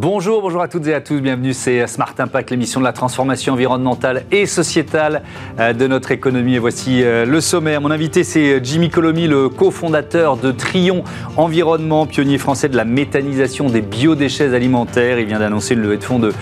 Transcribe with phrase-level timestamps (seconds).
[0.00, 3.52] Bonjour, bonjour à toutes et à tous, bienvenue, c'est Smart Impact, l'émission de la transformation
[3.52, 5.20] environnementale et sociétale
[5.58, 6.54] euh, de notre économie.
[6.54, 7.82] Et voici euh, le sommaire.
[7.82, 11.04] Mon invité, c'est Jimmy Colomy, le cofondateur de Trion
[11.36, 15.18] Environnement, pionnier français de la méthanisation des biodéchets alimentaires.
[15.18, 16.32] Il vient d'annoncer une levée de fonds de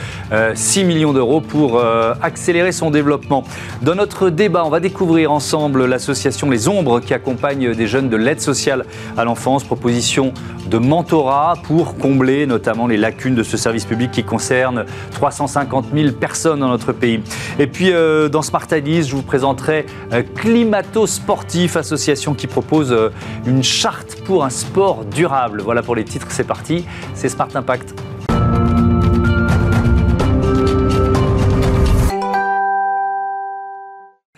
[0.54, 1.82] 6 euh, millions d'euros pour
[2.22, 3.42] accélérer son développement.
[3.82, 8.16] Dans notre débat, on va découvrir ensemble l'association Les Ombres qui accompagne des jeunes de
[8.16, 8.84] l'aide sociale
[9.16, 10.32] à l'enfance, proposition
[10.70, 16.12] de mentorat pour combler notamment les lacunes de ce service public qui concerne 350 000
[16.12, 17.20] personnes dans notre pays.
[17.58, 22.92] Et puis euh, dans Smart Ideas, je vous présenterai euh, Climato Sportif, association qui propose
[22.92, 23.10] euh,
[23.46, 25.62] une charte pour un sport durable.
[25.62, 26.84] Voilà pour les titres, c'est parti,
[27.14, 27.94] c'est Smart Impact.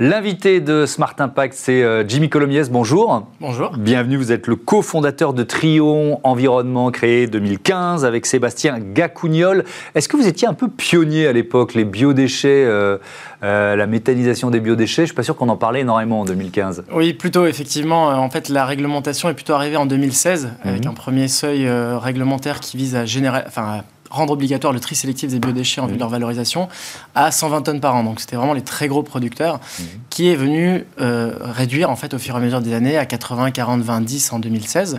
[0.02, 2.70] L'invité de Smart Impact, c'est euh, Jimmy Colomiès.
[2.70, 3.28] Bonjour.
[3.38, 3.76] Bonjour.
[3.76, 4.16] Bienvenue.
[4.16, 9.62] Vous êtes le cofondateur de Trion Environnement, créé 2015 avec Sébastien Gacugnol.
[9.94, 12.96] Est-ce que vous étiez un peu pionnier à l'époque, les biodéchets, euh,
[13.42, 15.02] euh, la méthanisation des biodéchets?
[15.02, 16.84] Je ne suis pas sûr qu'on en parlait énormément en 2015.
[16.94, 18.06] Oui, plutôt, effectivement.
[18.06, 20.92] En fait, la réglementation est plutôt arrivée en 2016 avec mhm.
[20.92, 25.38] un premier seuil réglementaire qui vise à générer, enfin, rendre obligatoire le tri sélectif des
[25.38, 26.68] biodéchets en vue de leur valorisation
[27.14, 28.04] à 120 tonnes par an.
[28.04, 29.82] Donc c'était vraiment les très gros producteurs mmh.
[30.10, 33.06] qui est venu euh, réduire en fait au fur et à mesure des années à
[33.06, 34.98] 80, 40, 20, 10 en 2016.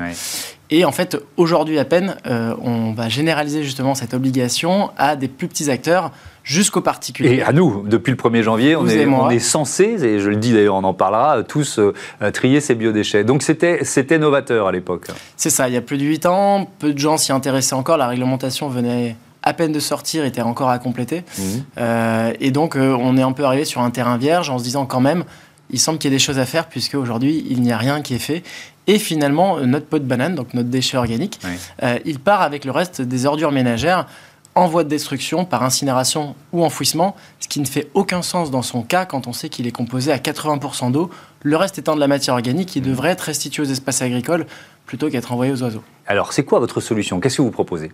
[0.73, 5.27] Et en fait, aujourd'hui à peine, euh, on va généraliser justement cette obligation à des
[5.27, 6.11] plus petits acteurs
[6.51, 7.35] jusqu'aux particuliers.
[7.35, 10.35] Et à nous, depuis le 1er janvier, on est, on est, censé, et je le
[10.35, 11.93] dis d'ailleurs, on en parlera, tous euh,
[12.31, 13.23] trier ces biodéchets.
[13.23, 15.07] Donc c'était novateur à l'époque.
[15.37, 17.97] C'est ça, il y a plus de 8 ans, peu de gens s'y intéressaient encore,
[17.97, 21.23] la réglementation venait à peine de sortir, était encore à compléter.
[21.37, 21.43] Mmh.
[21.77, 24.85] Euh, et donc on est un peu arrivé sur un terrain vierge en se disant
[24.85, 25.23] quand même,
[25.69, 28.01] il semble qu'il y ait des choses à faire puisque aujourd'hui il n'y a rien
[28.01, 28.43] qui est fait.
[28.87, 31.39] Et finalement, notre pot de banane, donc notre déchet organique,
[31.83, 34.07] euh, il part avec le reste des ordures ménagères
[34.55, 38.61] en voie de destruction par incinération ou enfouissement, ce qui ne fait aucun sens dans
[38.61, 41.09] son cas quand on sait qu'il est composé à 80% d'eau,
[41.41, 42.85] le reste étant de la matière organique qui mmh.
[42.85, 44.45] devrait être restituée aux espaces agricoles
[44.85, 45.83] plutôt qu'être envoyée aux oiseaux.
[46.07, 47.19] Alors, c'est quoi votre solution?
[47.19, 47.91] Qu'est-ce que vous proposez?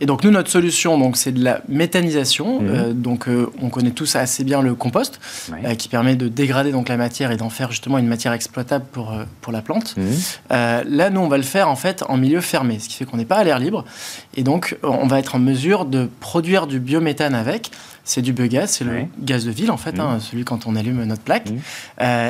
[0.00, 2.60] Et donc nous, notre solution, donc c'est de la méthanisation.
[2.60, 2.68] Mhm.
[2.68, 5.20] Euh, donc euh, on connaît tous assez bien le compost,
[5.52, 8.84] euh, qui permet de dégrader donc la matière et d'en faire justement une matière exploitable
[8.90, 9.96] pour pour la plante.
[9.96, 10.04] Mhm.
[10.50, 13.16] là, nous, on va le faire en fait en milieu fermé, ce qui fait qu'on
[13.16, 13.84] n'est pas à l'air libre,
[14.36, 17.70] et donc on va être en mesure de produire du biométhane avec
[18.06, 20.20] c'est du biogaz, c'est le gaz de ville en fait, hein, mmh.
[20.20, 21.48] celui quand on allume notre plaque,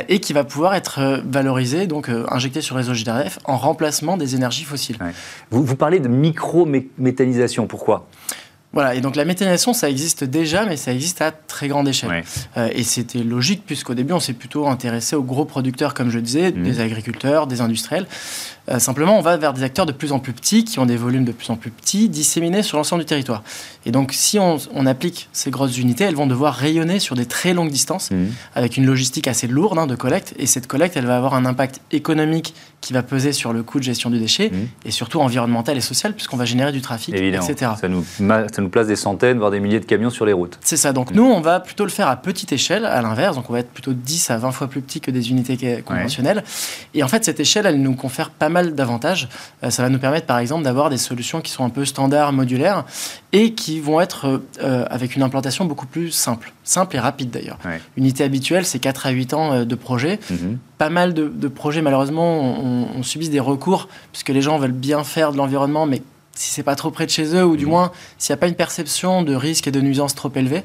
[0.09, 4.65] et qui va pouvoir être valorisé, donc injecté sur les GDF en remplacement des énergies
[4.65, 4.99] fossiles.
[5.51, 8.07] Vous, vous, parlez de micro-méthanisation, pourquoi?
[8.73, 12.25] Voilà, et donc la méthanisation, ça existe déjà, mais ça existe à très grande échelle.
[12.73, 16.51] et c'était logique, puisqu'au début, on s'est plutôt intéressé aux gros producteurs, comme je disais,
[16.51, 16.63] mmh.
[16.63, 18.07] des agriculteurs, des industriels.
[18.71, 20.97] Euh, simplement, on va vers des acteurs de plus en plus petits, qui ont des
[20.97, 23.43] volumes de plus en plus petits, disséminés sur l'ensemble du territoire.
[23.85, 27.55] Et donc, si on, applique ces grosses unités, elles vont devoir rayonner sur des très
[27.55, 28.25] longues distances, mmh.
[28.55, 30.35] avec une logistique assez lourde hein, de collecte.
[30.39, 33.79] Et cette collecte, elle va avoir un impact économique qui va peser sur le coût
[33.79, 34.87] de gestion du déchet, mmh.
[34.87, 37.73] et surtout environnemental et social, puisqu'on va générer du trafic, etc.
[37.81, 40.59] Ça nous, ça nous place des centaines, voire des milliers de camions sur les routes.
[40.63, 40.93] C'est ça.
[40.93, 41.17] Donc, mmh.
[41.17, 43.37] nous, on va plutôt le faire à petite échelle, à l'inverse.
[43.37, 46.45] Donc, on va être plutôt 10 à 20 fois plus petit que des unités conventionnelles.
[46.93, 49.29] Et en fait, cette échelle, elle nous confère pas mal d'avantages.
[49.63, 52.33] Euh, ça va nous permettre, par exemple, d'avoir des solutions qui sont un peu standards,
[52.33, 52.85] modulaires,
[53.33, 56.53] et qui vont être euh, avec une implantation beaucoup plus simple.
[56.63, 57.59] Simple et rapide, d'ailleurs.
[57.97, 60.19] Unité habituelle, c'est 4 à 8 ans euh, de projet.
[60.31, 60.59] Mhm.
[60.79, 65.05] Pas mal de, projets, malheureusement, on, on, subit des recours, puisque les gens veulent bien
[65.05, 66.03] faire de l'environnement, mais
[66.35, 67.69] si c'est pas trop près de chez eux, ou du mmh.
[67.69, 70.63] moins s'il n'y a pas une perception de risque et de nuisance trop élevée.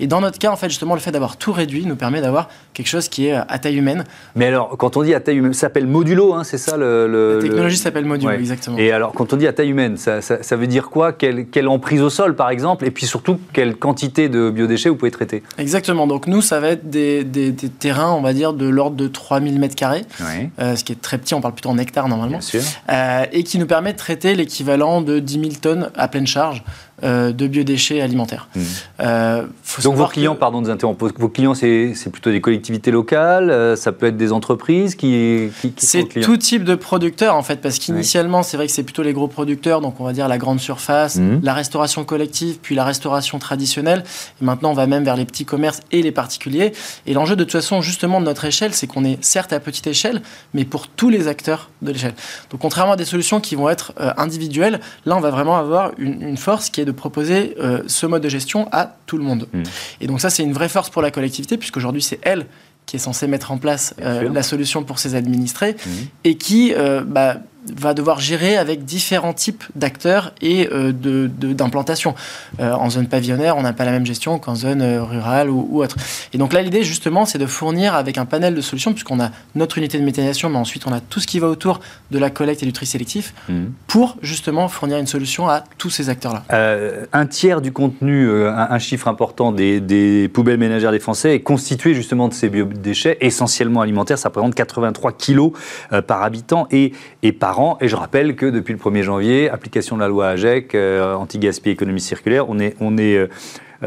[0.00, 2.48] Et dans notre cas, en fait, justement, le fait d'avoir tout réduit nous permet d'avoir
[2.74, 4.04] quelque chose qui est euh, à taille humaine.
[4.34, 7.36] Mais alors, quand on dit à taille humaine, ça s'appelle modulo, hein, c'est ça le,
[7.36, 8.78] La technologie s'appelle modulo, exactement.
[8.78, 11.12] Et alors, quand on dit à taille humaine, ça, ça, veut dire quoi?
[11.12, 14.96] Quelle, quelle, emprise au sol, par exemple, et puis surtout, quelle quantité de biodéchets vous
[14.96, 15.42] pouvez traiter?
[15.58, 16.06] Exactement.
[16.06, 19.60] Donc, nous, ça va être des, des, terrains, on va dire, de l'ordre de 3000
[19.60, 20.02] m2,
[20.58, 22.62] euh, ce qui est très petit, on parle plutôt en hectares normalement, Bien sûr.
[22.90, 26.62] Euh, et qui nous permet de traiter l'équivalent de 10 000 tonnes à pleine charge
[27.04, 28.48] euh, de biodéchets alimentaires.
[28.56, 28.60] Mmh.
[29.00, 29.42] Euh,
[29.82, 33.92] Donc vos clients, pardon de vous vos clients c'est plutôt des collectivités locales, euh, ça
[33.92, 38.42] peut être des entreprises qui, qui, C'est tout type de producteurs en fait, parce qu'initialement
[38.42, 41.16] c'est vrai que c'est plutôt les gros producteurs, donc on va dire la grande surface,
[41.16, 41.40] mmh.
[41.42, 44.02] la restauration collective, puis la restauration traditionnelle.
[44.40, 46.72] Et maintenant on va même vers les petits commerces et les particuliers.
[47.04, 49.86] Et l'enjeu de toute façon justement de notre échelle, c'est qu'on est certes à petite
[49.86, 50.22] échelle,
[50.54, 52.14] mais pour tous les acteurs de l'échelle.
[52.50, 56.22] Donc contrairement à des solutions qui vont être individuelles, là on va vraiment avoir une,
[56.22, 59.46] une force qui est de proposer euh, ce mode de gestion à tout le monde.
[59.52, 59.62] Hmm.
[60.00, 62.46] Et donc ça, c'est une vraie force pour la collectivité, puisqu'aujourd'hui, c'est elle
[62.86, 65.90] qui est censée mettre en place euh, la solution pour ses administrés, hmm.
[66.24, 67.38] et qui, euh, bah,
[67.74, 72.14] va devoir gérer avec différents types d'acteurs et euh, d'implantation.
[72.60, 75.82] Euh, en zone pavillonnaire, on n'a pas la même gestion qu'en zone euh, rurale ou,
[75.82, 75.96] autre.
[76.32, 79.30] Et donc là, l'idée, justement, c'est de fournir avec un panel de solutions, puisqu'on a
[79.54, 81.80] notre unité de méthanisation, mais ensuite on a tout ce qui va autour
[82.10, 83.72] de la collecte et du tri sélectif, mhm.
[83.86, 86.44] pour justement fournir une solution à tous ces acteurs-là.
[87.12, 91.94] un tiers du contenu, un, chiffre important des, des, poubelles ménagères des Français est constitué
[91.94, 94.18] justement de ces biodéchets essentiellement alimentaires.
[94.18, 95.52] Ça représente 83 kilos
[96.06, 96.92] par habitant et,
[97.22, 97.78] et par an.
[97.80, 101.70] Et je rappelle que depuis le 1er janvier, application de la loi AGEC, euh, anti-gaspi,
[101.70, 103.28] économie circulaire, on est, on est euh,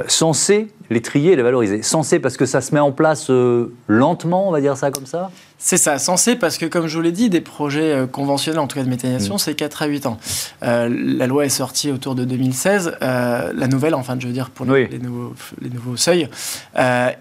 [0.08, 1.82] censé les trier et les valoriser.
[1.82, 5.06] Censé parce que ça se met en place euh, lentement, on va dire ça comme
[5.06, 5.32] ça?
[5.58, 8.78] C'est ça, censé parce que comme je vous l'ai dit, des projets conventionnels, en tout
[8.78, 9.40] cas de méthanisation, mm.
[9.40, 10.18] c'est 4 à 8 ans.
[10.62, 14.88] la loi est sortie autour de 2016, la nouvelle, enfin je veux dire pour les,
[14.88, 16.30] les, nouveaux, les nouveaux, seuils.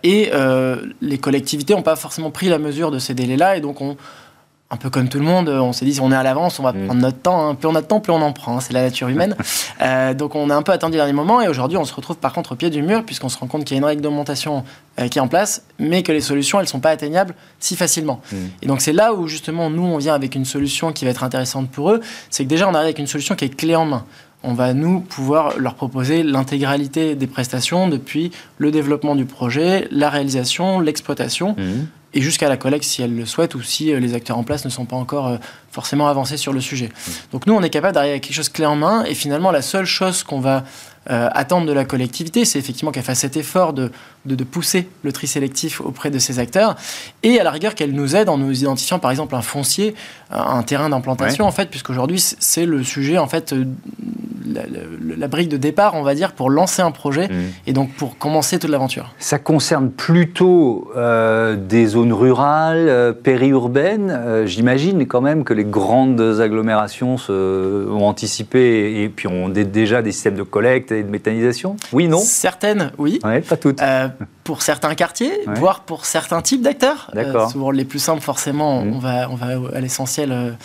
[0.05, 0.31] et
[1.03, 3.97] les collectivités n'ont pas forcément pris la mesure de ces délais-là et donc on
[4.71, 6.63] un peu comme tout le monde, on s'est dit si on est à l'avance, on
[6.63, 6.85] va mm.
[6.85, 7.49] prendre notre temps.
[7.49, 7.55] Hein.
[7.55, 8.59] Plus on a de temps, plus on en prend.
[8.59, 8.61] Hein.
[8.61, 9.35] C'est la nature humaine.
[9.81, 12.17] euh, donc on a un peu attendu le dernier moment et aujourd'hui on se retrouve
[12.17, 14.65] par contre au pied du mur puisqu'on se rend compte qu'il y a une réglementation
[15.01, 18.21] euh, qui est en place, mais que les solutions elles sont pas atteignables si facilement.
[18.31, 18.37] Mm.
[18.63, 21.25] Et donc c'est là où justement nous on vient avec une solution qui va être
[21.25, 22.01] intéressante pour eux.
[22.29, 24.05] C'est que déjà on arrive avec une solution qui est clé en main
[24.45, 30.11] on va nous pouvoir leur proposer l'intégralité des prestations depuis le développement du projet, la
[30.11, 31.57] réalisation, l'exploitation.
[31.59, 34.45] Mm et jusqu'à la collecte si elle le souhaite ou si euh, les acteurs en
[34.45, 35.37] place ne sont pas encore euh,
[35.71, 36.87] forcément avancés sur le sujet.
[36.87, 37.11] Mmh.
[37.33, 39.63] Donc nous, on est capable d'arriver avec quelque chose clé en main et finalement la
[39.63, 40.65] seule chose qu'on va
[41.11, 43.91] euh, attendre de la collectivité, c'est effectivement qu'elle fasse cet effort de,
[44.25, 46.77] de, pousser le tri sélectif auprès de ces acteurs
[47.23, 49.95] et à la rigueur qu'elle nous aide en nous identifiant par exemple un foncier,
[50.31, 53.55] un terrain d'implantation en fait, puisqu'aujourd'hui c'est le sujet en fait
[55.17, 57.33] la, brique de départ, on va dire, pour lancer un projet mmh.
[57.67, 59.15] et donc pour commencer toute l'aventure.
[59.19, 64.11] Ça concerne plutôt euh, des zones rurales, euh, périurbaines.
[64.11, 70.03] Euh, j'imagine quand même que les grandes agglomérations se, ont anticipé et, puis ont déjà
[70.03, 71.77] des systèmes de collecte et de méthanisation.
[71.93, 73.21] Oui, non Certaines, oui.
[73.21, 73.81] pas toutes.
[74.45, 77.11] pour certains quartiers, voire pour certains types d'acteurs.
[77.15, 77.51] D'accord.
[77.51, 78.93] souvent les plus simples, forcément, mmh.
[78.93, 80.57] on, va, on va à l'essentiel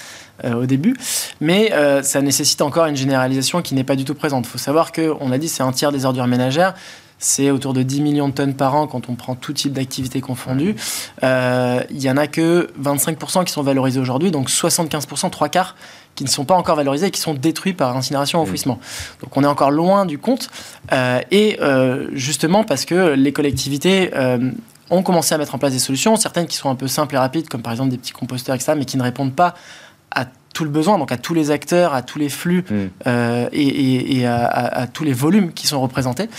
[0.44, 0.96] euh, au début.
[1.42, 4.46] Mais euh, ça nécessite encore une généralisation qui n'est pas du tout présente.
[4.46, 6.74] Il faut savoir qu'on a dit c'est un tiers des ordures ménagères.
[7.24, 10.20] C'est autour de 10 millions de tonnes par an quand on prend tout type d'activité
[10.20, 10.76] confondue.
[11.24, 15.78] Euh, il n'y en a que 25% qui sont valorisés aujourd'hui, donc 75%, trois quarts,
[16.16, 18.78] qui ne sont pas encore valorisés et qui sont détruits par incinération ou enfouissement.
[19.22, 20.50] Donc on est encore loin du compte.
[21.32, 21.58] et
[22.12, 24.12] justement parce que les collectivités
[24.90, 27.18] ont commencé à mettre en place des solutions, certaines qui sont un peu simples et
[27.18, 29.56] rapides, comme par exemple des petits composteurs, etc., mais qui ne répondent pas
[30.12, 32.76] à tout le besoin, donc à tous les acteurs, à tous les flux mm.
[33.08, 36.30] euh, et, à, tous les volumes qui sont représentés.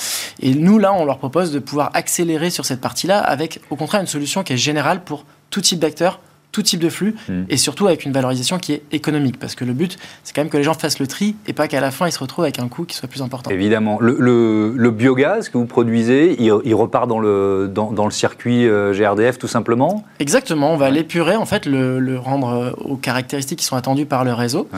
[0.41, 4.01] Et nous, là, on leur propose de pouvoir accélérer sur cette partie-là avec, au contraire,
[4.01, 6.21] une solution qui est générale pour tout type d'acteurs,
[6.55, 7.43] tout type de flux hmm.
[7.49, 9.39] et surtout avec une valorisation qui est économique.
[9.39, 11.67] Parce que le but, c'est quand même que les gens fassent le tri et pas
[11.69, 13.51] qu'à la fin, ils se retrouvent avec un coût qui soit plus important.
[13.51, 13.99] Évidemment.
[14.01, 19.49] Le, biogaz que vous produisez, il, repart dans le, dans, le circuit euh, GRDF tout
[19.49, 20.05] simplement?
[20.21, 20.73] Exactement.
[20.73, 24.33] On va l'épurer, en fait, le, rendre euh, aux caractéristiques qui sont attendues par le
[24.33, 24.69] réseau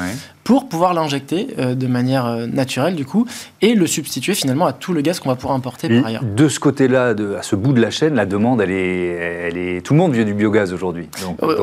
[0.46, 3.26] pour pouvoir l'injecter euh, de manière naturelle, du coup,
[3.60, 6.22] et le substituer finalement à tout le gaz qu'on va pouvoir importer par ailleurs.
[6.22, 9.06] De ce côté-là, à ce bout de la chaîne, la demande, elle est,
[9.48, 9.84] elle est...
[9.84, 11.08] tout le monde veut du biogaz aujourd'hui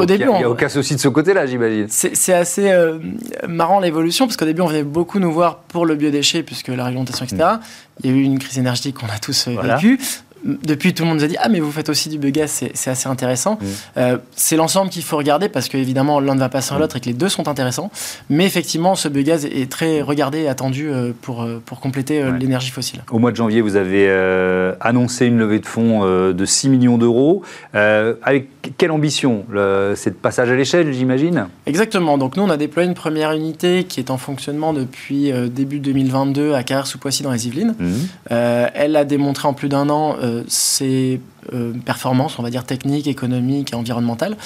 [0.09, 1.87] il n'y a, aucun souci de ce côté-là, j'imagine.
[1.89, 2.99] C'est assez euh,
[3.47, 6.85] marrant l'évolution, parce qu'au début, on venait beaucoup nous voir pour le biodéchet, puisque la
[6.85, 7.43] réglementation, etc.
[7.43, 7.59] Mm.
[8.03, 9.99] Il y a eu une crise énergétique qu'on a tous euh, vécue
[10.45, 12.89] depuis, tout le monde nous a dit Ah, mais vous faites aussi du biogaz, c'est
[12.89, 13.57] assez intéressant.
[13.97, 16.99] Euh, c'est l'ensemble qu'il faut regarder parce qu'évidemment, l'un ne va pas sans l'autre et
[16.99, 17.91] que les deux sont intéressants.
[18.29, 22.71] Mais effectivement, ce biogaz est très regardé et attendu euh, pour, euh, pour compléter l'énergie
[22.71, 23.01] fossile.
[23.11, 24.09] Au mois de janvier, vous avez
[24.81, 27.43] annoncé une levée de fonds de 6 millions d'euros.
[27.73, 29.45] avec quelle ambition
[29.95, 31.47] C'est de passage à l'échelle, j'imagine?
[31.65, 32.17] Exactement.
[32.17, 36.53] Donc, nous, on a déployé une première unité qui est en fonctionnement depuis début 2022
[36.53, 37.75] à Carrère-sous-Poissy dans les Yvelines.
[37.79, 37.93] Mm.
[38.29, 40.15] elle a démontré en plus d'un an
[40.47, 41.19] c'est
[41.53, 44.37] euh, performance, on va dire technique, économique et environnementale.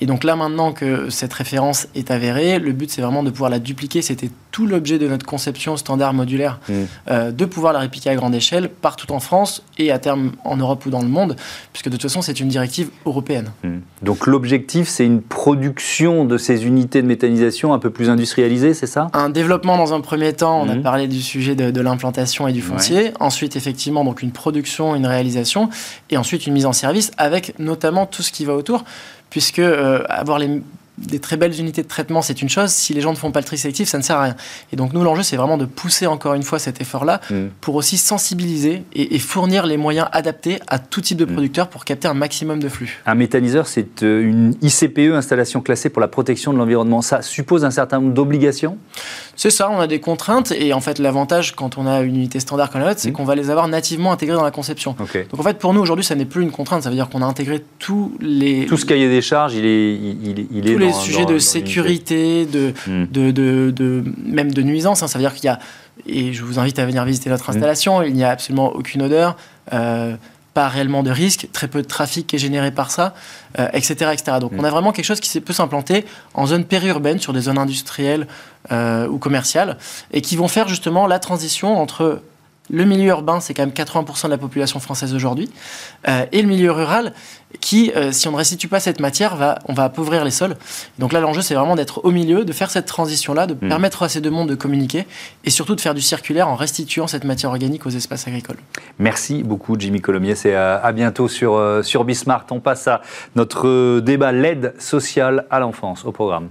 [0.00, 3.50] Et donc là, maintenant que cette référence est avérée, le but c'est vraiment de pouvoir
[3.50, 4.02] la dupliquer.
[4.02, 6.72] C'était tout l'objet de notre conception standard modulaire, mmh.
[7.10, 10.56] euh, de pouvoir la répliquer à grande échelle partout en France et à terme en
[10.56, 11.36] Europe ou dans le monde,
[11.74, 13.50] puisque de toute façon c'est une directive européenne.
[13.62, 13.74] Mmh.
[14.00, 18.86] Donc l'objectif c'est une production de ces unités de méthanisation un peu plus industrialisée, c'est
[18.86, 19.08] ça?
[19.12, 20.82] Un développement dans un premier temps, on a mmh.
[20.82, 23.12] parlé du sujet de, l'implantation et du foncier.
[23.20, 25.68] Ensuite effectivement donc une production, une réalisation,
[26.08, 28.84] et ensuite une mise en service avec notamment tout ce qui va autour,
[29.30, 30.62] puisque euh, avoir les
[30.98, 32.70] des très belles unités de traitement, c'est une chose.
[32.70, 34.36] Si les gens ne font pas le tri sélectif, ça ne sert à rien.
[34.72, 37.46] Et donc nous, l'enjeu, c'est vraiment de pousser encore une fois cet effort-là mm.
[37.60, 41.32] pour aussi sensibiliser et, fournir les moyens adaptés à tout type de mm.
[41.32, 43.00] producteurs pour capter un maximum de flux.
[43.06, 47.02] Un méthaniseur, c'est euh, une ICPE, installation classée pour la protection de l'environnement.
[47.02, 48.78] Ça suppose un certain nombre d'obligations?
[49.34, 52.40] C'est ça, on a des contraintes et en fait l'avantage quand on a une unité
[52.40, 53.12] standard comme la nôtre, c'est mmh.
[53.12, 54.96] qu'on va les avoir nativement intégrées dans la conception.
[54.98, 57.20] Donc en fait pour nous aujourd'hui ça n'est plus une contrainte, ça veut dire qu'on
[57.20, 58.64] a intégré tous les...
[58.66, 59.94] Tout ce cahier des charges, il est...
[59.94, 63.04] Il, il tous les sujets de sécurité, mmh.
[63.10, 65.08] de, de, de, même de nuisance, hein.
[65.08, 65.58] ça veut dire qu'il y a...
[66.06, 67.54] Et je vous invite à venir visiter notre mmh.
[67.54, 69.36] installation, il n'y a absolument aucune odeur.
[69.72, 70.16] Euh,
[70.56, 73.12] pas réellement de risque, très peu de trafic qui est généré par ça,
[73.74, 74.38] etc., euh, etc.
[74.40, 74.60] Donc mm.
[74.60, 78.26] on a vraiment quelque chose qui peut s'implanter en zone périurbaine, sur des zones industrielles
[78.72, 79.76] euh, ou commerciales,
[80.14, 82.22] et qui vont faire justement la transition entre
[82.70, 85.50] le milieu urbain, c'est quand même 80% de la population française aujourd'hui,
[86.08, 87.12] euh, et le milieu rural,
[87.60, 90.56] qui, euh, si on ne restitue pas cette matière, va, on va appauvrir les sols.
[90.98, 93.68] Donc là, l'enjeu, c'est vraiment d'être au milieu, de faire cette transition-là, de hmm.
[93.68, 95.06] permettre à ces deux mondes de communiquer,
[95.44, 98.58] et surtout de faire du circulaire en restituant cette matière organique aux espaces agricoles.
[98.98, 100.34] Merci beaucoup, Jimmy Colomier.
[100.34, 102.46] C'est à, à, bientôt sur, euh, sur Bismart.
[102.50, 103.00] On passe à
[103.34, 106.48] notre débat l'aide sociale à l'enfance au programme.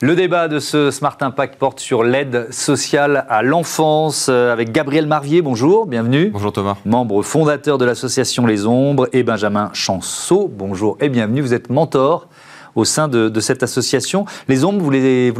[0.00, 5.08] Le débat de ce Smart Impact porte sur l'aide sociale à l'enfance euh, avec Gabriel
[5.08, 5.42] Marvier.
[5.42, 6.30] Bonjour, bienvenue.
[6.30, 6.76] Bonjour Thomas.
[6.84, 10.48] Membre fondateur de l'association Les Ombres et Benjamin Chanceau.
[10.56, 11.40] Bonjour et bienvenue.
[11.40, 12.28] Vous êtes mentor
[12.76, 14.24] au sein de, cette association.
[14.46, 14.90] Les Ombres, vous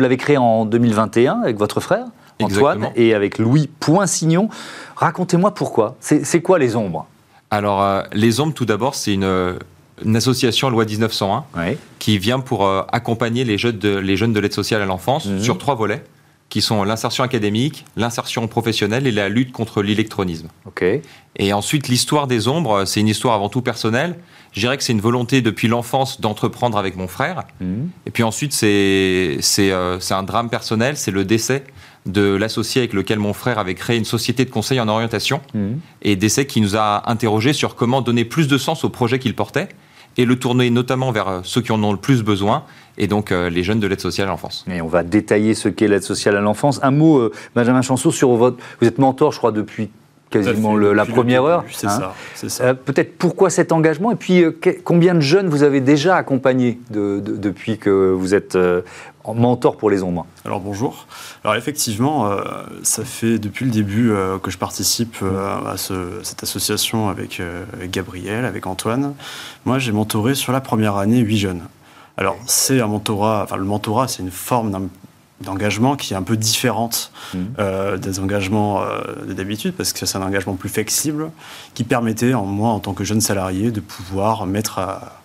[0.01, 2.07] l'avez créé en 2021 avec votre frère
[2.43, 4.49] Antoine et avec Louis Poinsignon.
[4.97, 5.95] Racontez-moi pourquoi.
[6.01, 7.07] C'est quoi Les Ombres?
[7.53, 9.55] Alors, euh, Les Ombres, tout d'abord, c'est une
[10.05, 11.45] une association loi 1901
[11.99, 15.27] qui vient pour euh, accompagner les jeunes de, les jeunes de l'aide sociale à l'enfance
[15.27, 15.41] mhm.
[15.41, 16.03] sur trois volets
[16.49, 20.49] qui sont l'insertion académique, l'insertion professionnelle et la lutte contre l'électronisme.
[21.37, 24.17] Et ensuite, l'histoire des ombres, c'est une histoire avant tout personnelle.
[24.53, 27.45] Je dirais que c'est une volonté depuis l'enfance d'entreprendre avec mon frère.
[27.61, 27.91] Mhm.
[28.07, 31.65] Et puis ensuite, c'est euh, un drame personnel, c'est le décès
[32.07, 35.43] de l'associé avec lequel mon frère avait créé une société de conseil en orientation.
[35.53, 35.81] Mhm.
[36.03, 39.35] Et décès qui nous a interrogés sur comment donner plus de sens au projet qu'il
[39.35, 39.69] portait
[40.19, 42.65] et le tourner notamment vers euh, ceux qui en ont le plus besoin,
[42.99, 44.67] et donc euh, les jeunes de l'aide sociale à l'enfance.
[44.71, 46.81] Et on va détailler ce qu'est l'aide sociale à l'enfance.
[46.83, 48.59] Un mot, euh, Benjamin Chanceau, sur votre...
[48.81, 49.89] Vous êtes mentor, je crois, depuis
[50.31, 51.65] quasiment la première heure.
[51.73, 52.13] C'est hein.
[52.49, 52.75] ça.
[52.75, 54.45] Peut-être pourquoi cet engagement et puis
[54.85, 58.57] combien de jeunes vous avez déjà accompagnés depuis que vous êtes
[59.35, 60.27] mentor pour les ombres?
[60.45, 61.07] Alors bonjour.
[61.45, 62.43] Alors effectivement, euh,
[62.83, 67.43] ça fait depuis le début euh, que je participe euh, à cette association avec,
[67.91, 69.15] Gabriel, avec Antoine.
[69.65, 71.63] Moi, j'ai mentoré sur la première année huit jeunes.
[72.17, 74.89] Alors c'est un mentorat, enfin le mentorat, c'est une forme
[75.41, 77.97] d'engagement qui est un peu différente mmh.
[77.97, 78.83] des engagements
[79.25, 81.31] d'habitude parce que c'est un engagement plus flexible
[81.75, 85.19] qui permettait en moi en tant que jeune salarié de pouvoir mettre à,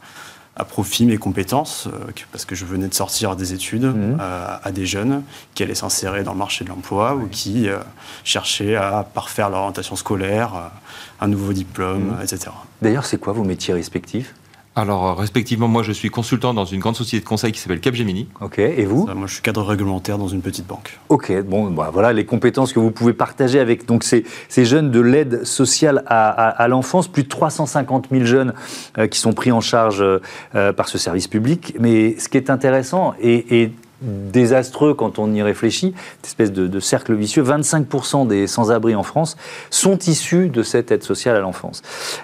[0.55, 4.17] à profit mes compétences, euh, parce que je venais de sortir des études, mmh.
[4.19, 5.23] euh, à des jeunes
[5.55, 7.79] qui allaient s'insérer dans le marché de l'emploi ou qui euh,
[8.23, 10.71] cherchaient à parfaire leur orientation scolaire,
[11.19, 12.23] un nouveau diplôme, mmh.
[12.23, 12.51] etc.
[12.81, 14.35] D'ailleurs, c'est quoi vos métiers respectifs?
[14.75, 17.79] Alors, euh, respectivement, moi, je suis consultant dans une grande société de conseil qui s'appelle
[17.79, 18.27] Capgemini.
[18.41, 20.99] Ok, et vous Moi, je suis cadre réglementaire dans une petite banque.
[21.09, 24.89] Ok, bon, bah, voilà les compétences que vous pouvez partager avec donc, ces, ces jeunes
[24.89, 27.07] de l'aide sociale à, à, l'enfance.
[27.07, 28.53] Plus de 350 000 jeunes
[28.97, 31.75] euh, qui sont pris en charge euh, par ce service public.
[31.79, 33.71] Mais ce qui est intéressant, et, et
[34.03, 37.43] désastreux quand on y réfléchit, cette espèce de, cercle vicieux.
[37.43, 39.37] 25% des sans-abri en France
[39.69, 41.81] sont issus de cette aide sociale à l'enfance.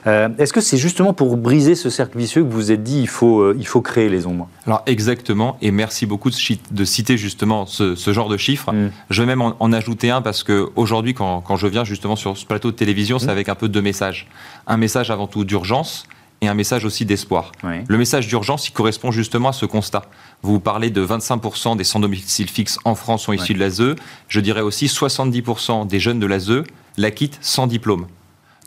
[0.08, 3.00] Euh, est-ce que c'est justement pour briser ce cercle vicieux que vous vous êtes dit
[3.00, 4.50] il faut, euh, il faut créer les ombres?
[4.66, 8.72] Alors exactement, et merci beaucoup de, citer justement ce, genre de chiffres.
[8.72, 8.92] Mm.
[9.10, 12.46] Je vais même en, ajouter un parce qu'aujourd'hui, quand, quand je viens justement sur ce
[12.46, 13.30] plateau de télévision, c'est mm.
[13.30, 14.28] avec un peu deux messages.
[14.68, 16.06] Un message avant tout d'urgence
[16.42, 17.52] et un message aussi d'espoir.
[17.64, 20.04] Le message d'urgence, il correspond justement à ce constat.
[20.42, 23.96] Vous parlez de 25% des sans domicile fixe en France sont issus de l'ASE.
[24.28, 26.64] Je dirais aussi 70% des jeunes de l'ASE
[26.98, 28.08] la quittent sans diplôme.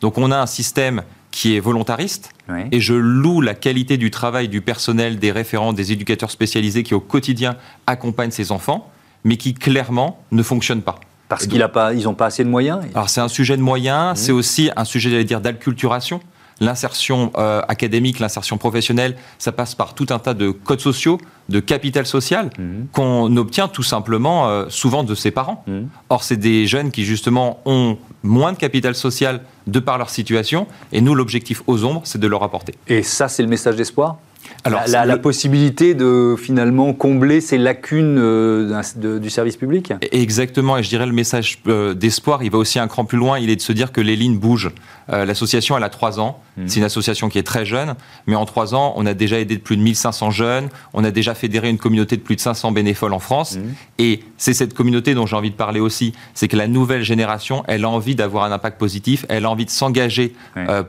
[0.01, 2.29] Donc on a un système qui est volontariste
[2.71, 6.93] et je loue la qualité du travail du personnel, des référents, des éducateurs spécialisés qui
[6.93, 7.55] au quotidien
[7.87, 8.91] accompagnent ces enfants,
[9.23, 10.99] mais qui clairement ne fonctionne pas.
[11.29, 12.81] Parce qu'ils n'ont pas assez de moyens?
[12.93, 16.19] Alors c'est un sujet de moyens, c'est aussi un sujet, j'allais dire, d'acculturation
[16.59, 21.19] l'insertion euh, académique, l'insertion professionnelle, ça passe par tout un tas de codes sociaux,
[21.49, 22.87] de capital social mhm.
[22.91, 25.63] qu'on obtient tout simplement euh, souvent de ses parents.
[25.67, 25.89] Mhm.
[26.09, 30.67] Or, c'est des jeunes qui justement ont moins de capital social de par leur situation,
[30.91, 32.73] et nous, l'objectif aux ombres, c'est de leur apporter.
[32.87, 34.17] Et ça, c'est le message d'espoir?
[34.65, 38.81] Alors, la, possibilité de finalement combler ces lacunes euh,
[39.19, 39.93] du service public?
[40.11, 43.39] Exactement, et je dirais le message euh, d'espoir, il va aussi un cran plus loin,
[43.39, 44.71] il est de se dire que les lignes bougent.
[45.11, 46.67] Euh, l'association, elle a trois ans, mmh.
[46.67, 47.95] c'est une association qui est très jeune,
[48.27, 51.33] mais en trois ans, on a déjà aidé plus de 1500 jeunes, on a déjà
[51.33, 53.61] fédéré une communauté de plus de 500 bénévoles en France, mmh.
[53.99, 57.63] et c'est cette communauté dont j'ai envie de parler aussi, c'est que la nouvelle génération,
[57.67, 60.33] elle a envie d'avoir un impact positif, elle a envie de s'engager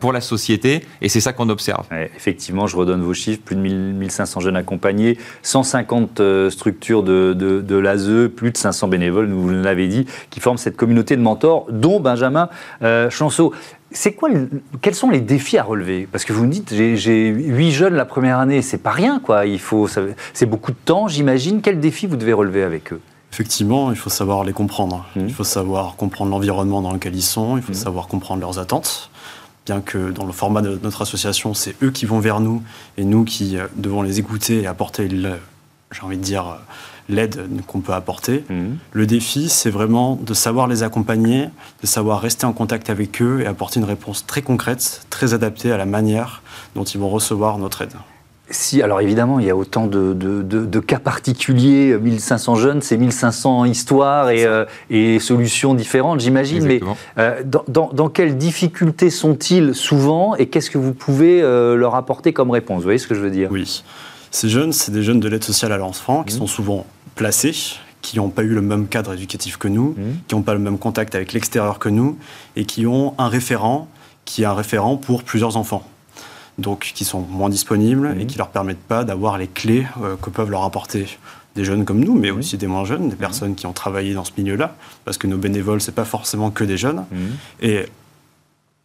[0.00, 1.86] pour la société, et c'est ça qu'on observe.
[2.16, 7.76] effectivement, je redonne vos chiffres, plus de 1500 jeunes accompagnés, 150 euh, structures de, de,
[7.76, 12.00] l'ASE, plus de 500 bénévoles, vous l'avez dit, qui forment cette communauté de mentors, dont
[12.00, 12.48] Benjamin
[12.82, 13.52] euh, Chanceau.
[13.96, 14.28] C'est quoi,
[14.82, 16.08] quels sont les défis à relever?
[16.10, 19.46] Parce que vous me dites, j'ai 8 jeunes la première année, c'est pas rien, quoi.
[19.46, 19.88] Il faut,
[20.32, 21.62] c'est beaucoup de temps, j'imagine.
[21.62, 23.00] Quels défis vous devez relever avec eux?
[23.32, 25.06] Effectivement, il faut savoir les comprendre.
[25.16, 25.20] Mmh.
[25.26, 27.56] Il faut savoir comprendre l'environnement dans lequel ils sont.
[27.56, 27.76] Il faut mmh.
[27.76, 29.10] savoir comprendre leurs attentes
[29.66, 32.62] bien que dans le format de notre association, c'est eux qui vont vers nous
[32.96, 36.56] et nous qui euh, devons les écouter et apporter, j'ai envie de dire, euh,
[37.08, 38.44] l'aide qu'on peut apporter.
[38.48, 38.76] Mhm.
[38.92, 41.48] Le défi, c'est vraiment de savoir les accompagner,
[41.82, 45.72] de savoir rester en contact avec eux et apporter une réponse très concrète, très adaptée
[45.72, 46.42] à la manière
[46.74, 47.94] dont ils vont recevoir notre aide.
[48.50, 54.26] Si, alors évidemment, il y a autant de, cas particuliers, 1500 jeunes, c'est 1500 histoires
[54.28, 56.64] euh, et, solutions différentes, j'imagine.
[56.64, 56.80] Mais
[57.16, 62.50] euh, dans, quelles difficultés sont-ils souvent et qu'est-ce que vous pouvez euh, leur apporter comme
[62.50, 62.78] réponse?
[62.78, 63.48] Vous voyez ce que je veux dire?
[63.50, 63.82] Oui.
[64.34, 66.38] Ces jeunes, c'est des jeunes de l'aide sociale à l'enfant qui mmh.
[66.38, 67.54] sont souvent placés,
[68.02, 70.02] qui n'ont pas eu le même cadre éducatif que nous, mmh.
[70.26, 72.18] qui n'ont pas le même contact avec l'extérieur que nous
[72.56, 73.88] et qui ont un référent
[74.24, 75.86] qui est un référent pour plusieurs enfants
[76.58, 78.26] donc qui sont moins disponibles et mhm.
[78.26, 81.06] qui leur permettent pas d'avoir les clés euh, que peuvent leur apporter
[81.56, 84.24] des jeunes comme nous, mais aussi des moins jeunes, des personnes qui ont travaillé dans
[84.24, 87.04] ce milieu-là, parce que nos bénévoles, c'est pas forcément que des jeunes.
[87.60, 87.86] Et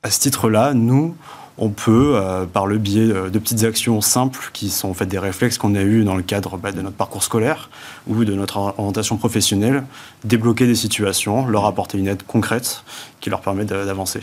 [0.03, 1.15] à ce titre-là, nous,
[1.59, 5.19] on peut, euh, par le biais de, petites actions simples, qui sont en fait des
[5.19, 7.69] réflexes qu'on a eus dans le cadre bah, de notre parcours scolaire
[8.07, 9.83] ou de notre orientation professionnelle,
[10.23, 12.83] débloquer des situations, leur apporter une aide concrète
[13.19, 14.21] qui leur permet d'avancer.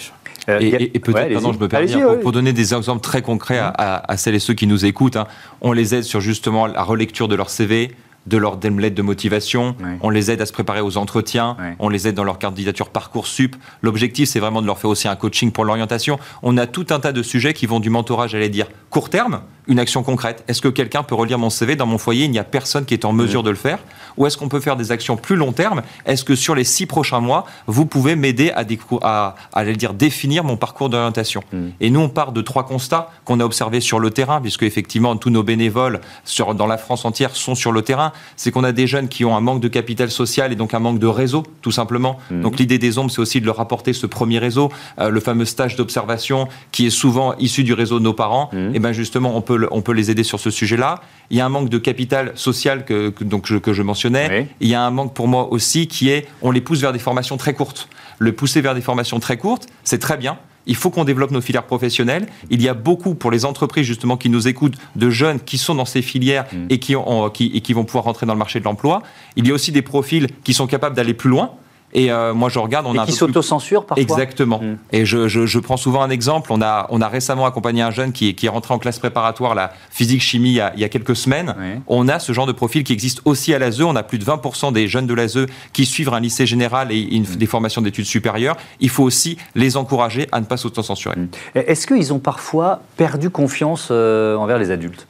[0.48, 4.36] Euh, et, peut-être, pardon, je me permets, pour, donner des exemples très concrets à, celles
[4.36, 5.26] et ceux qui nous écoutent, hein,
[5.60, 7.92] on les aide sur justement la relecture de leur CV,
[8.26, 12.08] de leur lettre de motivation, on les aide à se préparer aux entretiens, on les
[12.08, 13.56] aide dans leur candidature Parcoursup.
[13.82, 16.18] L'objectif, c'est vraiment de leur faire aussi un coaching pour l'orientation.
[16.42, 19.42] On a tout un tas de sujets qui vont du mentorat, j'allais dire, court terme,
[19.68, 20.44] une action concrète.
[20.48, 22.94] Est-ce que quelqu'un peut relire mon CV dans mon foyer Il n'y a personne qui
[22.94, 23.78] est en mesure de le faire.
[24.16, 26.86] Ou est-ce qu'on peut faire des actions plus long terme Est-ce que sur les six
[26.86, 28.64] prochains mois, vous pouvez m'aider à,
[29.02, 31.66] à, à, dire, définir mon parcours d'orientation mm.
[31.80, 35.16] Et nous, on part de trois constats qu'on a observés sur le terrain, puisque effectivement,
[35.16, 38.12] tous nos bénévoles sur, dans la France entière sont sur le terrain.
[38.36, 40.78] C'est qu'on a des jeunes qui ont un manque de capital social et donc un
[40.78, 42.18] manque de réseau, tout simplement.
[42.30, 42.40] Mm.
[42.42, 45.44] Donc l'idée des ombres, c'est aussi de leur apporter ce premier réseau, euh, le fameux
[45.44, 48.50] stage d'observation qui est souvent issu du réseau de nos parents.
[48.52, 48.74] Mm.
[48.74, 51.00] Et bien justement, on peut on peut les aider sur ce sujet-là.
[51.30, 54.48] Il y a un manque de capital social que, donc je, que je mentionnais.
[54.60, 56.98] Il y a un manque pour moi aussi qui est, on les pousse vers des
[56.98, 57.88] formations très courtes.
[58.18, 60.38] Le pousser vers des formations très courtes, c'est très bien.
[60.66, 62.26] Il faut qu'on développe nos filières professionnelles.
[62.50, 65.74] Il y a beaucoup pour les entreprises justement qui nous écoutent de jeunes qui sont
[65.74, 66.66] dans ces filières mm.
[66.70, 69.02] et, qui, ont, qui, et qui vont pouvoir rentrer dans le marché de l'emploi.
[69.36, 71.52] Il y a aussi des profils qui sont capables d'aller plus loin.
[71.92, 72.86] Et euh, moi, je regarde.
[72.86, 74.02] On et a qui s'autocensurent parfois.
[74.02, 74.60] Exactement.
[74.60, 74.76] Hmm.
[74.92, 76.52] Et je, je, je, prends souvent un exemple.
[76.52, 79.54] On a, on a récemment accompagné un jeune qui, qui est rentré en classe préparatoire,
[79.54, 81.54] la physique-chimie, il, y a, il y a quelques semaines.
[81.86, 83.80] On a ce genre de profil qui existe aussi à l'ASE.
[83.82, 87.00] On a plus de 20% des jeunes de l'ASE qui suivent un lycée général et
[87.00, 87.36] une, hmm.
[87.36, 88.56] des formations d'études supérieures.
[88.80, 91.16] Il faut aussi les encourager à ne pas s'autocensurer.
[91.16, 91.28] Hmm.
[91.54, 95.06] Est-ce qu'ils ont parfois perdu confiance euh, envers les adultes?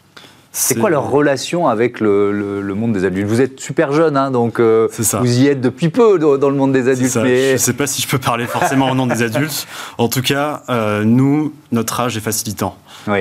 [0.58, 3.26] C'est quoi leur relation avec le, monde des adultes?
[3.26, 4.88] Vous êtes super jeune, hein, donc euh,
[5.20, 7.12] vous y êtes depuis peu dans, le monde des adultes.
[7.12, 9.66] Je ne sais pas si je peux parler forcément au nom des adultes.
[9.98, 12.76] En tout cas, euh, nous, notre âge est facilitant.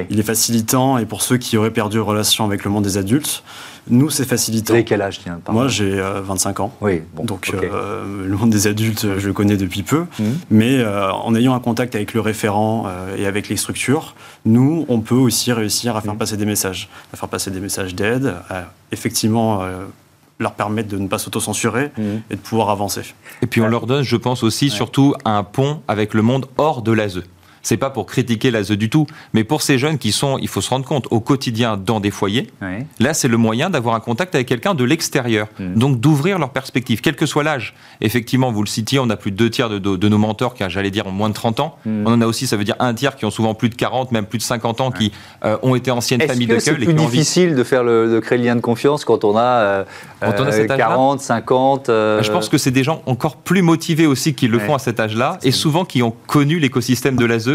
[0.10, 3.43] Il est facilitant, et pour ceux qui auraient perdu relation avec le monde des adultes,
[3.89, 4.74] nous, c'est facilitant.
[4.74, 6.74] Vous avez quel âge Moi, j'ai 25 euh, ans.
[6.82, 10.06] Oui, Donc, euh, le monde des adultes, je le connais depuis peu.
[10.17, 10.24] Mmh.
[10.50, 15.02] Mais euh, en ayant un contact avec le référent et avec les structures, nous, on
[15.02, 16.17] peut aussi réussir à faire mmh.
[16.17, 16.89] passer des messages.
[17.13, 19.63] À faire passer des messages d'aide, à effectivement
[20.39, 22.02] leur permettre de ne pas s'autocensurer mmh.
[22.30, 23.02] et de pouvoir avancer.
[23.41, 26.82] Et puis on leur donne, je pense aussi, surtout un pont avec le monde hors
[26.82, 27.21] de l'ASE
[27.65, 30.62] c'est pas pour critiquer l'ASE du tout, mais pour ces jeunes qui sont, il faut
[30.62, 32.47] se rendre compte, au quotidien dans des foyers,
[32.99, 35.73] là c'est le moyen d'avoir un contact avec quelqu'un de l'extérieur, mm.
[35.73, 37.73] donc d'ouvrir leur perspective, quel que soit l'âge.
[38.01, 40.91] Effectivement, vous le citiez, on a plus de deux tiers de, nos mentors qui, j'allais
[40.91, 41.78] dire, ont moins de 30 ans.
[41.86, 42.04] Mm.
[42.06, 44.12] On en a aussi, ça veut dire un tiers qui ont souvent plus de 40,
[44.12, 45.12] même plus de 50 ans, qui
[45.43, 48.43] euh, ont été anciennes familles de C'est plus difficile de faire le, de créer le
[48.43, 49.86] lien de confiance quand on a,
[50.21, 54.60] 40, 50 euh, Je pense que c'est des gens encore plus motivés aussi qui le
[54.60, 57.55] font à cet âge-là, et souvent qui ont connu l'écosystème de l'ASE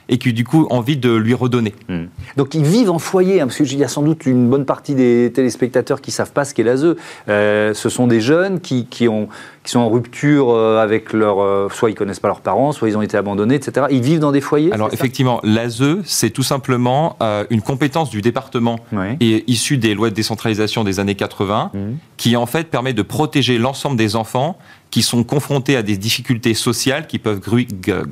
[0.09, 1.73] et qui du coup ont envie de lui redonner.
[1.89, 2.05] Hmm.
[2.37, 4.95] Donc ils vivent en foyer, hein, parce qu'il y a sans doute une bonne partie
[4.95, 6.95] des téléspectateurs qui ne savent pas ce qu'est l'ASE.
[7.29, 9.29] Euh, ce sont des jeunes qui, qui, ont,
[9.63, 11.39] qui sont en rupture euh, avec leur...
[11.41, 13.87] Euh, soit ils ne connaissent pas leurs parents, soit ils ont été abandonnés, etc.
[13.89, 17.17] Ils vivent dans des foyers Alors effectivement, l'ASE, c'est tout simplement
[17.49, 18.79] une compétence du département
[19.19, 21.79] et issue des lois de décentralisation des années 80, hmm.
[22.17, 24.57] qui en fait permet de protéger l'ensemble des enfants
[24.89, 27.41] qui sont confrontés à des difficultés sociales qui peuvent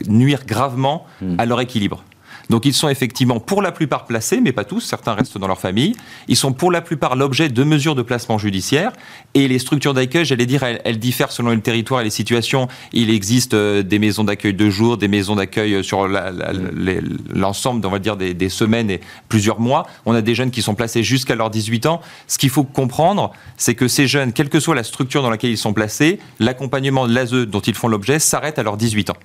[0.07, 1.35] nuire gravement hmm.
[1.37, 2.18] à leur équilibre libre.
[2.49, 5.59] Donc ils sont effectivement pour la plupart placés, mais pas tous, certains restent dans leur
[5.59, 5.95] famille.
[6.27, 8.91] Ils sont pour la plupart l'objet de mesures de placement judiciaire.
[9.35, 12.67] Et les structures d'accueil, j'allais dire, elles, diffèrent selon le territoire et les situations.
[12.91, 17.99] Il existe euh, des maisons d'accueil de jour, des maisons d'accueil sur l'ensemble, on va
[17.99, 19.85] dire, des, des, semaines et plusieurs mois.
[20.05, 22.01] On a des jeunes qui sont placés jusqu'à leurs 18 ans.
[22.27, 25.51] Ce qu'il faut comprendre, c'est que ces jeunes, quelle que soit la structure dans laquelle
[25.51, 29.17] ils sont placés, l'accompagnement de l'ASE dont ils font l'objet s'arrête à leurs 18 ans.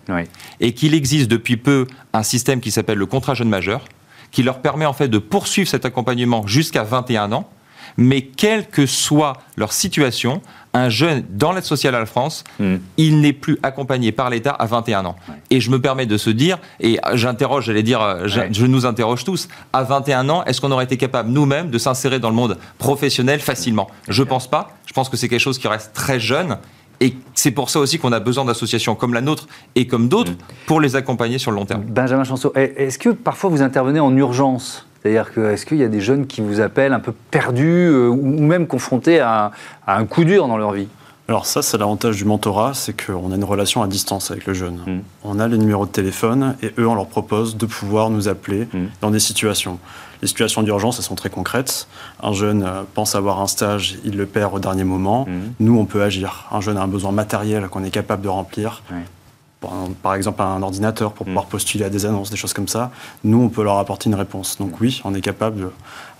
[0.61, 3.85] Et qu'il existe depuis peu un système qui s'appelle le contrat jeune majeur,
[4.33, 7.49] qui leur permet en fait de poursuivre cet accompagnement jusqu'à 21 ans,
[7.97, 12.77] mais quelle que soit leur situation, un jeune dans l'aide sociale à la France, hmm.
[12.97, 15.17] il n'est plus accompagné par l'État à 21 ans.
[15.51, 19.23] Et je me permets de se dire, et j'interroge, j'allais dire, euh, je, nous interroge
[19.23, 22.59] tous, à 21 ans, est-ce qu'on aurait été capable nous-mêmes de s'insérer dans le monde
[22.79, 23.89] professionnel facilement?
[24.09, 24.71] Je pense pas.
[24.87, 26.59] Je pense que c'est quelque chose qui reste très jeune
[27.01, 30.33] et c'est pour ça aussi qu'on a besoin d'associations comme la nôtre et comme d'autres
[30.33, 30.67] mm.
[30.67, 31.83] pour les accompagner sur le long terme.
[31.83, 34.87] Benjamin Chanceau, est-ce que parfois vous intervenez en urgence?
[35.05, 38.09] C'est-à-dire que est-ce qu'il y a des jeunes qui vous appellent un peu perdus euh,
[38.09, 39.53] ou même confrontés à,
[39.87, 40.89] un coup dur dans leur vie?
[41.27, 44.53] Alors ça, c'est l'avantage du mentorat, c'est qu'on a une relation à distance avec le
[44.53, 44.77] jeune.
[44.87, 45.01] Mm.
[45.25, 48.69] On a les numéros de téléphone et eux, on leur propose de pouvoir nous appeler
[48.73, 48.87] mm.
[49.01, 49.79] dans des situations.
[50.25, 51.87] Les situations d'urgence, elles sont très concrètes.
[52.23, 55.27] Un jeune euh, pense avoir un stage, il le perd au dernier moment.
[55.29, 55.53] Mhm.
[55.61, 56.47] Nous, on peut agir.
[56.51, 58.83] Un jeune a un besoin matériel qu'on est capable de remplir.
[60.03, 62.91] Par, exemple, un ordinateur pour pouvoir postuler à des annonces, des choses comme ça.
[63.23, 64.59] Nous, on peut leur apporter une réponse.
[64.59, 65.71] Donc oui, on est capable,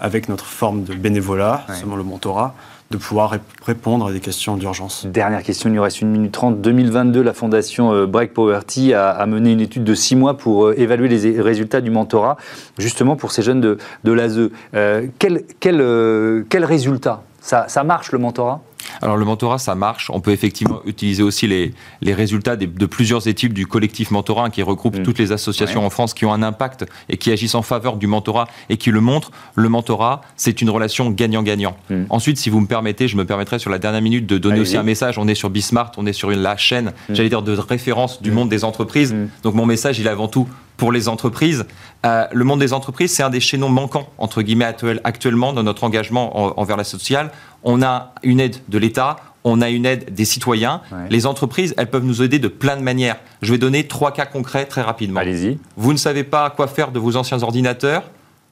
[0.01, 2.55] avec notre forme de bénévolat, seulement le mentorat,
[2.91, 5.07] de pouvoir répondre à des questions d'urgence.
[5.07, 6.61] Dernière question, il nous reste une minute trente.
[6.61, 10.79] 2022, la fondation euh, Break Poverty a, mené une étude de six mois pour euh,
[10.79, 12.37] évaluer les résultats du mentorat,
[12.79, 14.51] justement pour ces jeunes de, de l'ASE.
[14.75, 17.23] Euh, quel, quel, quel résultat?
[17.41, 18.63] Ça, ça marche le mentorat?
[19.03, 20.11] Alors le mentorat, ça marche.
[20.11, 24.63] On peut effectivement utiliser aussi les, les résultats de plusieurs études du collectif mentorat qui
[24.63, 25.03] regroupe mm.
[25.03, 28.07] toutes les associations en France qui ont un impact et qui agissent en faveur du
[28.07, 29.31] mentorat et qui le montrent.
[29.55, 31.77] Le mentorat, c'est une relation gagnant-gagnant.
[31.91, 32.05] Mm.
[32.11, 34.77] Ensuite, si vous me permettez, je me permettrai sur la dernière minute de donner aussi
[34.77, 35.19] un message.
[35.19, 37.15] On est sur Bismart, on est sur une, la chaîne, mm.
[37.15, 39.15] j'allais dire, de référence du monde des entreprises.
[39.43, 41.67] Donc mon message, il est avant tout pour les entreprises.
[42.05, 45.85] Euh, le monde des entreprises, c'est un des chaînons manquants, entre guillemets, actuellement dans notre
[45.85, 47.31] engagement envers la sociale.
[47.65, 50.81] On a une aide de l'État, on a une aide des citoyens.
[51.11, 53.17] Les entreprises, elles peuvent nous aider de plein de manières.
[53.43, 55.21] Je vais donner trois cas concrets très rapidement.
[55.21, 55.59] Allez-y.
[55.77, 58.05] Vous ne savez pas quoi faire de vos anciens ordinateurs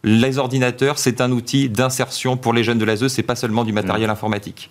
[0.05, 3.72] les ordinateurs, c'est un outil d'insertion pour les jeunes de l'ASE, c'est pas seulement du
[3.72, 4.11] matériel mm.
[4.11, 4.68] informatique.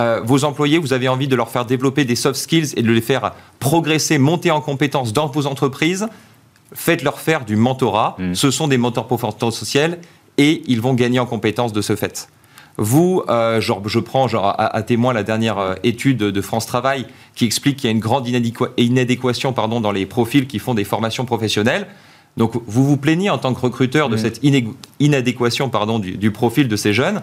[0.00, 2.92] Euh, vos employés, vous avez envie de leur faire développer des soft skills et de
[2.92, 6.06] les faire progresser, monter en compétences dans vos entreprises
[6.72, 8.16] faites-leur faire du mentorat.
[8.18, 8.34] Mm.
[8.34, 9.08] Ce sont des mentors
[9.52, 9.98] sociales
[10.36, 12.28] et ils vont gagner en compétences de ce fait.
[12.80, 17.06] Vous, euh, genre, je prends genre, à, témoin la dernière euh, étude de France Travail
[17.34, 18.26] qui explique qu'il y a une grande
[18.76, 21.88] inadéquation pardon, dans les profils qui font des formations professionnelles.
[22.36, 24.40] Donc vous vous plaignez en tant que recruteur de cette
[25.00, 27.22] inadéquation pardon, du, profil de ces jeunes.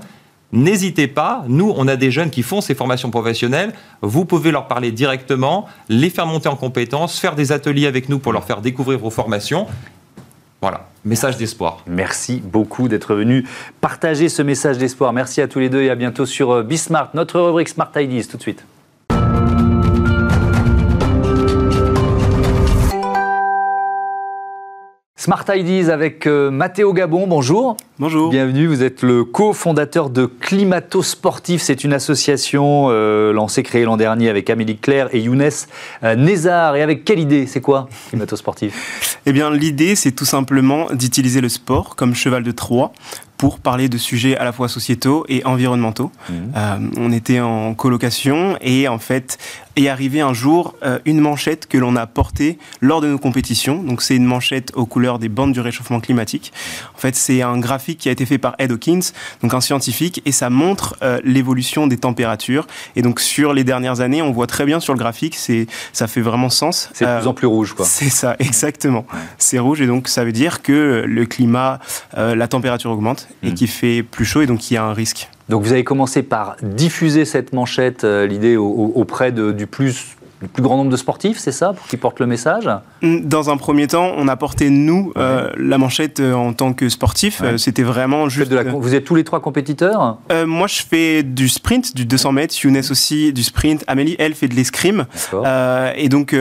[0.52, 4.68] N'hésitez pas, nous, on a des jeunes qui font ces formations professionnelles, vous pouvez leur
[4.68, 8.62] parler directement, les faire monter en compétences, faire des ateliers avec nous pour leur faire
[8.62, 9.68] découvrir vos formations.
[10.62, 11.84] Voilà, message d'espoir.
[11.86, 13.48] Merci beaucoup d'être venu
[13.82, 15.14] partager ce message d'espoir.
[15.14, 18.28] Merci à tous les deux et à bientôt sur euh, Bismart, notre rubrique Smart Ideas
[18.30, 18.66] tout de suite.
[25.26, 27.78] Smart Ideas avec euh, Mathéo Gabon, bonjour.
[27.98, 28.30] Bonjour.
[28.30, 31.64] Bienvenue, vous êtes le cofondateur de Climato Sportif.
[31.64, 35.50] C'est une association euh, lancée, créée l'an dernier avec Amélie Claire et Younes
[36.04, 36.76] euh, Nézar.
[36.76, 37.48] Et avec quelle idée?
[37.48, 39.18] C'est quoi Climato Sportif?
[39.28, 42.92] Eh bien, l'idée, c'est tout simplement d'utiliser le sport comme cheval de Troie
[43.38, 46.12] pour parler de sujets à la fois sociétaux et environnementaux.
[46.30, 46.34] Mmh.
[46.56, 49.40] Euh, on était en colocation et en fait
[49.76, 53.84] est arrivé un jour euh, une manchette que l'on a portée lors de nos compétitions.
[53.84, 56.54] Donc c'est une manchette aux couleurs des bandes du réchauffement climatique.
[56.96, 59.02] En fait c'est un graphique qui a été fait par Ed Hawkins,
[59.42, 62.68] donc un scientifique, et ça montre euh, l'évolution des températures.
[62.96, 66.08] Et donc sur les dernières années, on voit très bien sur le graphique, c'est ça
[66.08, 66.90] fait vraiment sens.
[66.94, 67.86] C'est de plus en plus rouge quoi.
[67.86, 69.06] C'est ça, exactement.
[69.38, 71.80] C'est rouge et donc ça veut dire que le climat,
[72.16, 73.54] la température augmente et mm.
[73.54, 75.30] qui fait plus chaud et donc il y a un risque.
[75.50, 80.64] Donc vous avez commencé par diffuser cette manchette, euh, l'idée auprès du plus le plus
[80.64, 82.70] grand nombre de sportifs, c'est ça, pour qu'ils portent le message
[83.02, 87.42] Dans un premier temps, on a porté, nous, la manchette en tant que sportif.
[87.58, 88.54] C'était vraiment juste...
[88.54, 92.56] Vous êtes tous les trois compétiteurs Moi, je fais du sprint, du 200 mètres.
[92.64, 93.84] Younes aussi, du sprint.
[93.88, 95.06] Amélie, elle, fait de l'escrime.
[95.96, 96.36] et donc,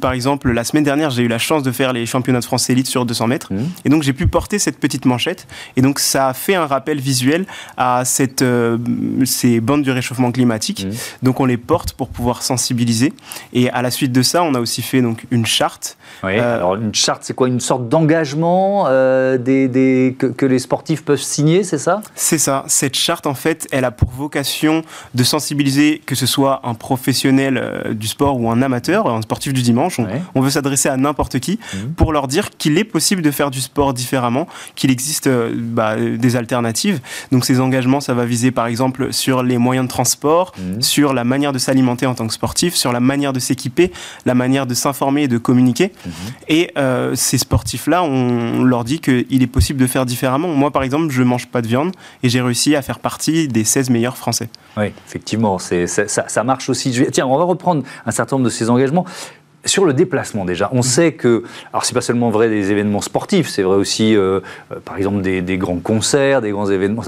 [0.00, 2.68] par exemple, la semaine dernière, j'ai eu la chance de faire les championnats de France
[2.70, 3.52] élite sur 200 mètres.
[3.52, 3.58] Mmh.
[3.84, 5.46] Et donc, j'ai pu porter cette petite manchette.
[5.76, 8.78] Et donc, ça a fait un rappel visuel à cette, euh,
[9.24, 10.86] ces bandes du réchauffement climatique.
[10.86, 11.24] Mmh.
[11.24, 13.12] Donc, on les porte pour pouvoir sensibiliser.
[13.52, 15.96] Et à la suite de ça, on a aussi fait donc, une charte.
[16.22, 17.48] Oui, euh, alors, une charte, c'est quoi?
[17.48, 22.00] Une sorte d'engagement euh, des, des, que, que, les sportifs peuvent signer, c'est ça?
[22.14, 22.64] C'est ça.
[22.66, 24.82] Cette charte, en fait, elle a pour vocation
[25.14, 29.62] de sensibiliser, que ce soit un professionnel du sport ou un amateur, un sportif du
[29.62, 30.00] dimanche.
[30.34, 31.92] On, veut s'adresser à n'importe qui mmh.
[31.96, 35.96] pour leur dire qu'il est possible de faire du sport différemment, qu'il existe euh, bah,
[35.96, 37.00] des alternatives.
[37.32, 40.82] Donc ces engagements, ça va viser par exemple sur les moyens de transport, mmh.
[40.82, 43.92] sur la manière de s'alimenter en tant que sportif, sur la manière de s'équiper,
[44.24, 45.92] la manière de s'informer et de communiquer.
[46.04, 46.10] Mmh.
[46.48, 50.48] Et euh, ces sportifs-là, on, leur dit qu'il est possible de faire différemment.
[50.48, 53.48] Moi, par exemple, je ne mange pas de viande et j'ai réussi à faire partie
[53.48, 54.48] des 16 meilleurs Français.
[54.76, 56.90] Oui, effectivement, ça, ça, marche aussi.
[57.12, 59.04] Tiens, on va reprendre un certain nombre de ces engagements.
[59.66, 63.48] Sur le déplacement déjà, on sait que, alors c'est pas seulement vrai des événements sportifs,
[63.48, 67.02] c'est vrai aussi, euh, euh, par exemple, des, grands concerts, des grands événements.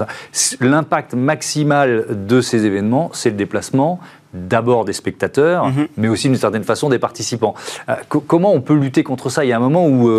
[0.59, 4.01] L'impact maximal de ces événements, c'est le déplacement
[4.33, 5.87] d'abord des spectateurs, mhm.
[5.97, 7.55] mais aussi d'une certaine façon des participants.
[7.89, 9.43] Euh, comment on peut lutter contre ça?
[9.43, 10.09] Il y a un moment où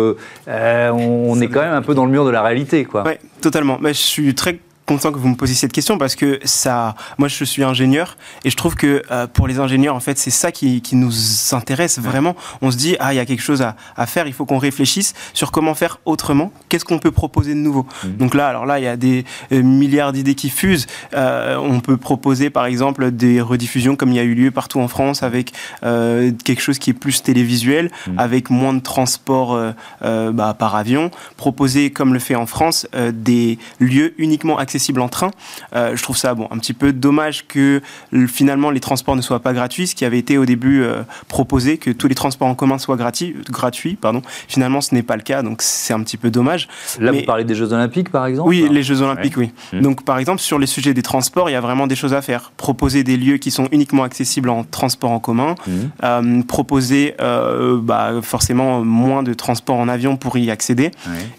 [0.47, 2.87] on, est quand même un peu dans le mur de la réalité.
[2.93, 3.77] Oui, totalement.
[3.81, 4.59] Mais je suis très
[4.91, 8.49] content que vous me posiez cette question parce que ça, moi je suis ingénieur et
[8.49, 11.13] je trouve que euh, pour les ingénieurs en fait c'est ça qui, qui, nous
[11.53, 12.35] intéresse vraiment.
[12.61, 14.57] On se dit ah il y a quelque chose à, à faire, il faut qu'on
[14.57, 17.85] réfléchisse sur comment faire autrement, qu'est-ce qu'on peut proposer de nouveau?
[18.03, 18.07] Mmh.
[18.17, 19.23] Donc là alors là il y a des
[19.53, 20.87] euh, milliards d'idées qui fusent.
[21.13, 24.81] Euh, on peut proposer par exemple des rediffusions comme il y a eu lieu partout
[24.81, 28.11] en France avec quelque chose qui est plus télévisuel, mmh.
[28.19, 29.57] avec moins de transport
[30.01, 31.11] bah, par avion.
[31.37, 35.29] Proposer comme le fait en France des lieux uniquement accessibles accessible en train.
[35.75, 37.81] Euh, je trouve ça bon, un petit peu dommage que
[38.27, 41.77] finalement les transports ne soient pas gratuits, ce qui avait été au début euh, proposé,
[41.77, 43.35] que tous les transports en commun soient gratuits.
[43.49, 44.23] gratuits pardon.
[44.47, 46.67] Finalement, ce n'est pas le cas, donc c'est un petit peu dommage.
[46.99, 49.51] Là, vous parlez des Jeux Olympiques, par exemple Oui, les Jeux Olympiques, oui.
[49.71, 49.81] Mmh.
[49.81, 52.21] Donc, par exemple, sur les sujets des transports, il y a vraiment des choses à
[52.21, 52.51] faire.
[52.57, 55.71] Proposer des lieux qui sont uniquement accessibles en transport en commun, mmh.
[56.03, 60.91] euh, proposer bah, forcément moins de transports en avion pour y accéder,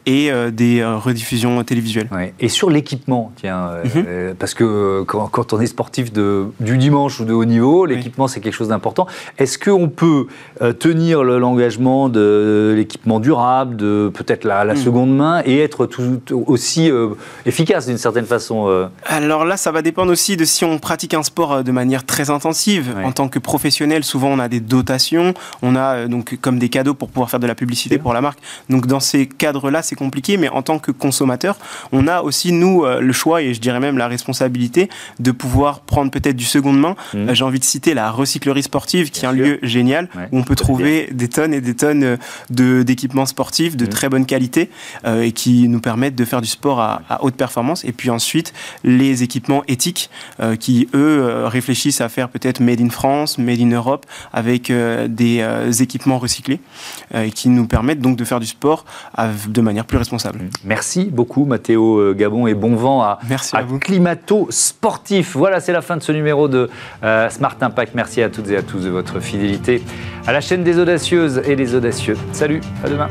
[0.07, 2.09] et des rediffusions télévisuelles.
[2.39, 4.05] Et sur l'équipement tiens, euh, mhm.
[4.07, 7.87] euh, parce que euh, quand, on est sportif de, du dimanche ou de haut niveau,
[7.87, 9.07] l'équipement c'est quelque chose d'important.
[9.39, 10.27] Est-ce qu'on peut
[10.79, 14.77] tenir l'engagement de l'équipement durable, de peut-être la, mhm.
[14.77, 16.91] seconde main, et être tout, aussi
[17.47, 21.23] efficace d'une certaine façon Alors là, ça va dépendre aussi de si on pratique un
[21.23, 22.95] sport de manière très intensive.
[23.05, 26.95] En tant que professionnel, souvent on a des dotations, on a donc comme des cadeaux
[26.95, 28.39] pour pouvoir faire de la publicité pour la marque.
[28.69, 31.57] Donc dans ces cadres-là, c'est compliqué, mais en tant que consommateur,
[31.93, 34.89] on a aussi nous le choix et je dirais même la responsabilité
[35.21, 36.97] de pouvoir prendre peut-être du seconde main.
[37.15, 37.29] Mmh.
[37.29, 40.43] Euh, j'ai envie de citer la recyclerie sportive, qui est un lieu génial où on
[40.43, 42.17] peut trouver des tonnes et des tonnes euh,
[42.51, 43.89] de, d'équipements sportifs de mmh.
[43.89, 44.71] très bonne qualité
[45.05, 47.85] euh, et qui nous permettent de faire du sport à, haute performance.
[47.85, 48.53] Et puis ensuite,
[48.85, 50.11] les équipements éthiques
[50.59, 56.19] qui, eux, réfléchissent à faire peut-être Made in France, Made in Europe, avec des équipements
[56.19, 56.61] recyclés
[57.15, 58.85] et qui nous permettent donc de faire du sport
[59.49, 60.41] de manière plus responsable.
[60.41, 60.51] Mmh.
[60.65, 65.37] Merci beaucoup, Mathéo Gabon, et bon vent à, Merci à, Climato Sportif.
[65.37, 66.71] Voilà, c'est la fin de ce numéro de
[67.03, 67.95] euh, Smart Impact.
[67.95, 69.83] Merci à toutes et à tous de votre fidélité
[70.27, 72.17] à la chaîne des audacieuses et des audacieux.
[72.33, 73.09] Salut, à demain.